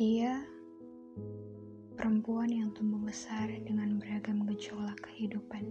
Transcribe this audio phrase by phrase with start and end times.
[0.00, 0.40] Dia
[1.98, 5.66] perempuan yang tumbuh besar dengan beragam gejolak kehidupan.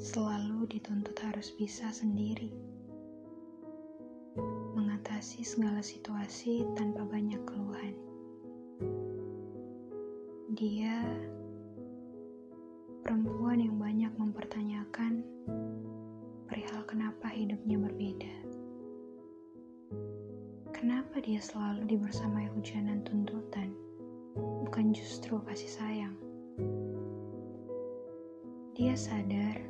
[0.00, 2.48] Selalu dituntut harus bisa sendiri
[4.78, 7.92] mengatasi segala situasi tanpa banyak keluhan.
[10.56, 11.02] Dia
[13.04, 14.07] perempuan yang banyak
[16.88, 18.34] kenapa hidupnya berbeda.
[20.72, 23.76] Kenapa dia selalu dibersamai hujanan tuntutan,
[24.64, 26.16] bukan justru kasih sayang?
[28.72, 29.60] Dia sadar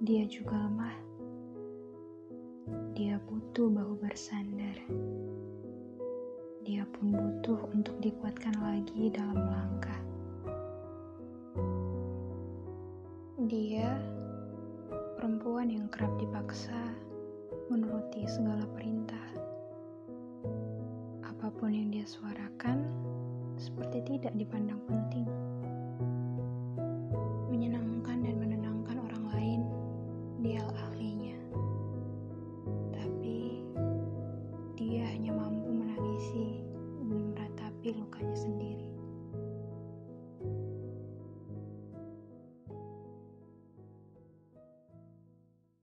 [0.00, 0.96] dia juga lemah.
[2.96, 4.80] Dia butuh bahu bersandar.
[6.64, 10.00] Dia pun butuh untuk dikuatkan lagi dalam langkah.
[13.44, 14.19] Dia
[15.20, 16.96] perempuan yang kerap dipaksa
[17.68, 19.20] menuruti segala perintah.
[21.20, 22.88] Apa pun yang dia suarakan,
[23.60, 25.28] seperti tidak dipandang penting.
[27.52, 29.60] Menyenangkan dan menenangkan orang lain,
[30.40, 31.36] dia ahlinya.
[32.96, 33.60] Tapi
[34.72, 36.64] dia hanya mampu menangisi
[36.96, 38.69] dan meratapi lukanya sendiri.